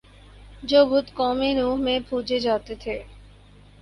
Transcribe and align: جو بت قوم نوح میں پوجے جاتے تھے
جو 0.63 0.79
بت 0.85 1.07
قوم 1.15 1.39
نوح 1.57 1.75
میں 1.77 1.99
پوجے 2.09 2.39
جاتے 2.39 2.75
تھے 2.75 3.01